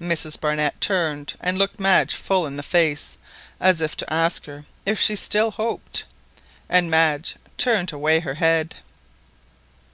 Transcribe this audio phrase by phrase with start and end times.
[0.00, 3.18] Mrs Barnett turned and looked Madge full in the face,
[3.58, 6.04] as if to ask her if she still hoped,
[6.68, 8.76] and Madge turned away her head.